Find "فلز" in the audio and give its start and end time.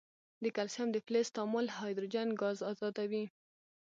1.05-1.27